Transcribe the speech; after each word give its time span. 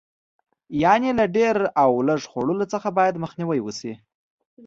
یعنې 0.83 1.09
له 1.19 1.25
ډېر 1.37 1.55
او 1.83 1.91
لږ 2.07 2.21
خوړلو 2.31 2.65
څخه 2.73 2.87
باید 2.97 3.21
مخنیوی 3.23 3.59
وشي. 3.63 3.93